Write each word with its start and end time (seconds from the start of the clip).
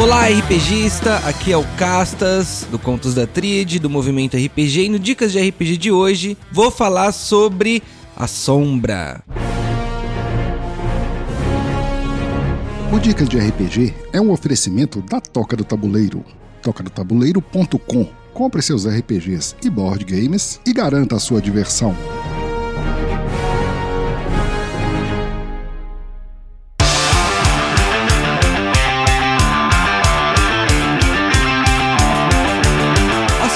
Olá, 0.00 0.26
RPGista! 0.26 1.18
Aqui 1.18 1.52
é 1.52 1.56
o 1.56 1.64
Castas, 1.76 2.66
do 2.70 2.78
Contos 2.78 3.14
da 3.14 3.26
Tríade, 3.26 3.78
do 3.78 3.90
Movimento 3.90 4.38
RPG, 4.38 4.86
e 4.86 4.88
no 4.88 4.98
Dicas 4.98 5.32
de 5.32 5.38
RPG 5.38 5.76
de 5.76 5.92
hoje 5.92 6.36
vou 6.50 6.70
falar 6.70 7.12
sobre 7.12 7.82
a 8.16 8.26
Sombra. 8.26 9.22
O 12.90 12.98
Dicas 12.98 13.28
de 13.28 13.38
RPG 13.38 13.94
é 14.14 14.20
um 14.20 14.30
oferecimento 14.30 15.02
da 15.02 15.20
Toca 15.20 15.54
do 15.56 15.64
Tabuleiro. 15.64 16.24
tocadotabuleiro.com 16.62 18.08
Compre 18.32 18.62
seus 18.62 18.86
RPGs 18.86 19.56
e 19.62 19.68
board 19.68 20.06
games 20.06 20.58
e 20.66 20.72
garanta 20.72 21.16
a 21.16 21.20
sua 21.20 21.40
diversão. 21.40 21.94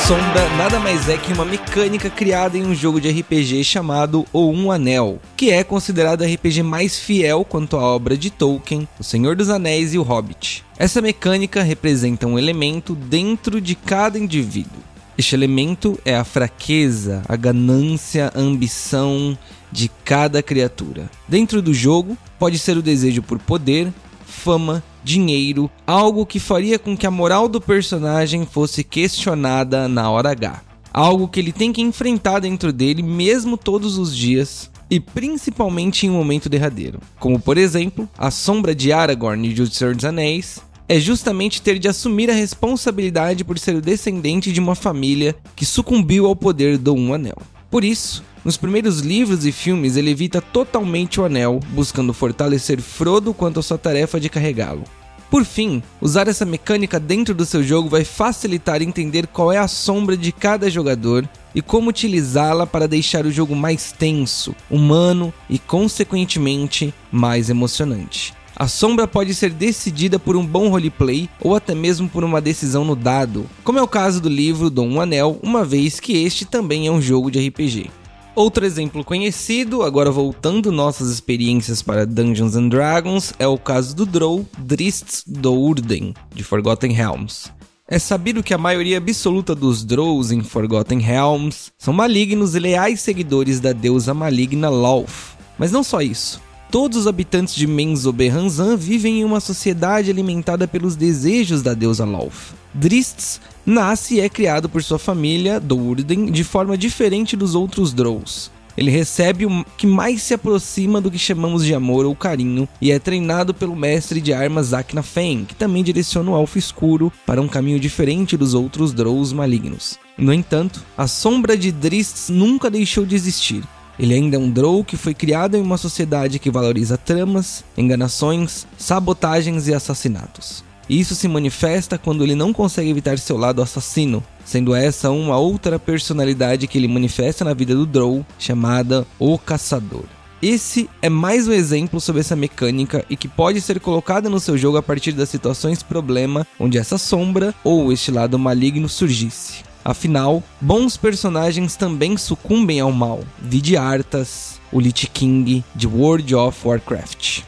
Sombra 0.06 0.48
nada 0.56 0.78
mais 0.78 1.09
é 1.09 1.16
que 1.16 1.33
uma 1.33 1.45
mecânica 1.45 2.09
criada 2.09 2.56
em 2.56 2.64
um 2.64 2.73
jogo 2.73 3.01
de 3.01 3.10
RPG 3.10 3.64
chamado 3.64 4.24
O 4.33 4.52
Um 4.52 4.70
Anel, 4.70 5.20
que 5.37 5.51
é 5.51 5.64
considerado 5.64 6.20
o 6.20 6.24
RPG 6.24 6.62
mais 6.62 6.97
fiel 6.97 7.45
quanto 7.45 7.77
à 7.77 7.83
obra 7.83 8.16
de 8.16 8.30
Tolkien, 8.30 8.87
O 9.00 9.02
Senhor 9.02 9.34
dos 9.34 9.50
Anéis 9.50 9.95
e 9.95 9.98
O 9.98 10.05
Hobbit. 10.05 10.64
Essa 10.78 11.02
mecânica 11.02 11.61
representa 11.61 12.24
um 12.24 12.38
elemento 12.38 12.95
dentro 12.95 13.61
de 13.61 13.74
cada 13.74 14.16
indivíduo. 14.16 14.78
Este 15.19 15.34
elemento 15.34 15.98
é 16.05 16.14
a 16.14 16.23
fraqueza, 16.23 17.23
a 17.28 17.34
ganância, 17.34 18.30
a 18.33 18.38
ambição 18.38 19.36
de 19.73 19.91
cada 20.05 20.41
criatura. 20.41 21.11
Dentro 21.27 21.61
do 21.61 21.75
jogo, 21.75 22.17
pode 22.39 22.61
ser 22.61 22.77
o 22.77 22.83
desejo 22.83 23.23
por 23.23 23.41
poder, 23.41 23.92
fama, 24.27 24.82
dinheiro, 25.02 25.70
algo 25.86 26.27
que 26.27 26.38
faria 26.38 26.78
com 26.78 26.96
que 26.96 27.06
a 27.06 27.10
moral 27.10 27.48
do 27.48 27.60
personagem 27.60 28.44
fosse 28.44 28.84
questionada 28.84 29.88
na 29.88 30.10
hora 30.10 30.30
H. 30.30 30.60
Algo 30.92 31.28
que 31.28 31.41
ele 31.41 31.52
tem 31.52 31.72
que 31.72 31.80
enfrentar 31.80 32.41
dentro 32.41 32.72
dele 32.72 33.02
mesmo 33.02 33.56
todos 33.56 33.96
os 33.96 34.16
dias, 34.16 34.70
e 34.91 35.00
principalmente 35.00 36.06
em 36.06 36.10
um 36.10 36.14
momento 36.14 36.48
derradeiro. 36.48 37.00
Como 37.18 37.38
por 37.38 37.58
exemplo, 37.58 38.08
a 38.16 38.30
sombra 38.30 38.74
de 38.74 38.92
Aragorn 38.92 39.52
de 39.52 39.62
O 39.62 39.66
Senhor 39.66 39.94
dos 39.94 40.05
Anéis 40.05 40.61
é 40.88 41.00
justamente 41.00 41.61
ter 41.61 41.78
de 41.78 41.88
assumir 41.88 42.30
a 42.30 42.34
responsabilidade 42.34 43.44
por 43.44 43.58
ser 43.58 43.74
o 43.74 43.80
descendente 43.80 44.52
de 44.52 44.61
uma 44.61 44.74
família 44.74 45.34
que 45.56 45.66
sucumbiu 45.66 46.27
ao 46.27 46.36
poder 46.36 46.78
do 46.78 46.94
Um 46.94 47.12
Anel. 47.12 47.38
Por 47.77 47.84
isso, 47.84 48.24
nos 48.42 48.56
primeiros 48.56 49.00
livros 49.00 49.44
e 49.44 49.52
filmes 49.52 49.98
ele 49.98 50.10
evita 50.10 50.41
totalmente 50.41 51.20
o 51.20 51.27
anel, 51.27 51.60
buscando 51.74 52.14
fortalecer 52.14 52.80
Frodo 52.80 53.34
quanto 53.34 53.60
à 53.60 53.62
sua 53.62 53.77
tarefa 53.77 54.18
de 54.18 54.30
carregá-lo. 54.30 54.83
Por 55.30 55.44
fim, 55.44 55.83
usar 56.00 56.27
essa 56.27 56.46
mecânica 56.46 56.98
dentro 56.98 57.34
do 57.34 57.44
seu 57.44 57.62
jogo 57.62 57.91
vai 57.91 58.02
facilitar 58.02 58.80
entender 58.80 59.27
qual 59.27 59.52
é 59.52 59.58
a 59.58 59.68
sombra 59.68 60.16
de 60.16 60.33
cada 60.33 60.70
jogador 60.70 61.28
e 61.55 61.60
como 61.60 61.91
utilizá-la 61.91 62.66
para 62.66 62.88
deixar 62.88 63.27
o 63.27 63.30
jogo 63.30 63.55
mais 63.55 63.92
tenso, 63.92 64.56
humano 64.70 65.30
e, 65.46 65.58
consequentemente, 65.58 66.94
mais 67.12 67.50
emocionante. 67.50 68.33
A 68.58 68.66
sombra 68.66 69.06
pode 69.06 69.34
ser 69.34 69.50
decidida 69.50 70.18
por 70.18 70.34
um 70.34 70.46
bom 70.46 70.70
roleplay 70.70 71.28
ou 71.42 71.54
até 71.54 71.74
mesmo 71.74 72.08
por 72.08 72.24
uma 72.24 72.40
decisão 72.40 72.86
no 72.86 72.96
dado, 72.96 73.44
como 73.62 73.78
é 73.78 73.82
o 73.82 73.86
caso 73.86 74.18
do 74.18 74.30
livro 74.30 74.70
Dom 74.70 74.88
um 74.88 75.00
Anel, 75.00 75.38
uma 75.42 75.62
vez 75.62 76.00
que 76.00 76.24
este 76.24 76.46
também 76.46 76.86
é 76.86 76.90
um 76.90 77.02
jogo 77.02 77.30
de 77.30 77.46
RPG. 77.46 77.90
Outro 78.34 78.64
exemplo 78.64 79.04
conhecido, 79.04 79.82
agora 79.82 80.10
voltando 80.10 80.72
nossas 80.72 81.10
experiências 81.10 81.82
para 81.82 82.06
Dungeons 82.06 82.56
and 82.56 82.68
Dragons, 82.68 83.34
é 83.38 83.46
o 83.46 83.58
caso 83.58 83.94
do 83.94 84.06
Drow 84.06 84.46
Drists 84.58 85.22
Dourden, 85.27 86.14
de 86.34 86.42
Forgotten 86.42 86.92
Realms. 86.92 87.50
É 87.86 87.98
sabido 87.98 88.42
que 88.42 88.55
a 88.55 88.58
maioria 88.58 88.96
absoluta 88.96 89.55
dos 89.55 89.84
Drows 89.84 90.33
em 90.33 90.42
Forgotten 90.42 90.98
Realms 90.98 91.72
são 91.77 91.92
malignos 91.92 92.55
e 92.55 92.58
leais 92.58 93.00
seguidores 93.00 93.61
da 93.61 93.72
deusa 93.72 94.14
maligna 94.14 94.70
Lolth. 94.70 95.36
Mas 95.58 95.70
não 95.70 95.83
só 95.83 96.00
isso. 96.00 96.45
Todos 96.70 96.98
os 96.98 97.06
habitantes 97.06 97.54
de 97.54 97.66
Menzoberranzan 97.66 98.77
vivem 98.77 99.20
em 99.20 99.24
uma 99.24 99.38
sociedade 99.38 100.10
alimentada 100.10 100.66
pelos 100.66 100.96
desejos 100.96 101.62
da 101.62 101.74
deusa 101.74 102.04
Lolth. 102.04 102.54
Drists 102.74 103.40
nasce 103.64 104.16
e 104.16 104.20
é 104.20 104.28
criado 104.28 104.68
por 104.68 104.82
sua 104.82 104.98
família, 104.98 105.60
Dourden, 105.60 106.27
de 106.27 106.42
forma 106.42 106.77
diferente 106.77 107.36
dos 107.36 107.54
outros 107.54 107.92
Drows. 107.92 108.50
Ele 108.77 108.90
recebe 108.90 109.46
o 109.46 109.64
que 109.78 109.86
mais 109.86 110.22
se 110.22 110.34
aproxima 110.34 111.00
do 111.00 111.10
que 111.10 111.18
chamamos 111.18 111.64
de 111.64 111.74
amor 111.74 112.04
ou 112.04 112.14
carinho 112.14 112.68
e 112.80 112.90
é 112.90 112.98
treinado 112.98 113.54
pelo 113.54 113.74
mestre 113.74 114.20
de 114.20 114.34
armas 114.34 114.66
Zakna 114.66 115.02
Fen, 115.02 115.46
que 115.46 115.54
também 115.54 115.83
direciona 115.83 116.33
o 116.33 116.38
Elfo 116.38 116.58
Escuro 116.58 117.10
para 117.24 117.40
um 117.40 117.48
caminho 117.48 117.80
diferente 117.80 118.36
dos 118.36 118.52
outros 118.52 118.92
Drows 118.92 119.33
malignos. 119.33 119.98
No 120.18 120.33
entanto, 120.33 120.84
a 120.98 121.06
sombra 121.06 121.56
de 121.56 121.72
Drists 121.72 122.28
nunca 122.28 122.68
deixou 122.68 123.06
de 123.06 123.14
existir. 123.14 123.62
Ele 123.98 124.14
ainda 124.14 124.36
é 124.36 124.39
um 124.39 124.51
Drow 124.51 124.84
que 124.84 124.96
foi 124.96 125.14
criado 125.14 125.57
em 125.57 125.61
uma 125.62 125.79
sociedade 125.79 126.39
que 126.39 126.51
valoriza 126.51 126.98
tramas, 126.98 127.64
enganações, 127.77 128.67
sabotagens 128.76 129.69
e 129.69 129.75
assassinatos. 129.75 130.64
Isso 130.88 131.14
se 131.14 131.26
manifesta 131.26 131.99
quando 131.99 132.23
ele 132.23 132.34
não 132.34 132.52
consegue 132.52 132.90
evitar 132.90 133.19
seu 133.19 133.37
lado 133.37 133.61
assassino, 133.61 134.23
sendo 134.44 134.75
essa 134.75 135.11
uma 135.11 135.37
outra 135.37 135.79
personalidade 135.79 136.69
que 136.69 136.79
ele 136.79 136.87
manifesta 136.87 137.44
na 137.44 137.55
vida 137.55 137.75
do 137.75 137.84
Drow, 137.84 138.25
chamada 138.38 139.05
O 139.19 139.37
Caçador. 139.37 140.05
Esse 140.40 140.88
é 141.00 141.08
mais 141.08 141.49
um 141.49 141.52
exemplo 141.52 141.99
sobre 142.00 142.20
essa 142.20 142.37
mecânica 142.37 143.05
e 143.11 143.17
que 143.17 143.26
pode 143.26 143.61
ser 143.61 143.81
colocada 143.81 144.28
no 144.28 144.38
seu 144.38 144.56
jogo 144.56 144.76
a 144.76 144.82
partir 144.82 145.12
das 145.12 145.31
situações 145.31 145.82
problema 145.82 146.46
onde 146.61 146.78
essa 146.78 146.99
sombra 146.99 147.55
ou 147.64 147.90
este 147.90 148.12
lado 148.12 148.38
maligno 148.38 148.88
surgisse. 148.88 149.65
Afinal, 149.87 150.43
bons 150.61 150.97
personagens 150.97 151.76
também 151.76 152.17
sucumbem 152.17 152.81
ao 152.81 152.91
mal, 152.91 153.20
vide 153.41 153.76
Arthas, 153.76 154.61
o 154.73 154.81
Lich 154.81 155.06
King 155.06 155.64
de 155.76 155.87
World 155.87 156.35
of 156.35 156.58
Warcraft. 156.67 157.43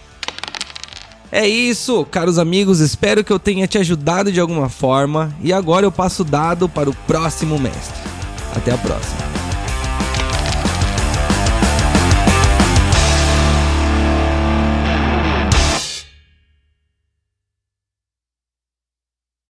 É 1.33 1.49
isso, 1.49 2.05
caros 2.05 2.39
amigos, 2.39 2.79
espero 2.79 3.25
que 3.25 3.33
eu 3.33 3.41
tenha 3.41 3.67
te 3.67 3.77
ajudado 3.77 4.31
de 4.31 4.39
alguma 4.39 4.69
forma 4.69 5.35
e 5.43 5.53
agora 5.53 5.85
eu 5.85 5.91
passo 5.91 6.23
o 6.23 6.25
dado 6.25 6.69
para 6.69 6.89
o 6.89 6.95
próximo 7.09 7.59
mestre. 7.59 8.09
Até 8.55 8.71
a 8.71 8.79
próxima. 8.79 9.38